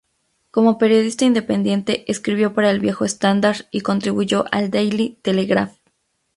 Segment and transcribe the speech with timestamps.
[0.49, 5.75] Como periodista independiente escribió para el viejo Standard y contribuyó al Daily Telegraph.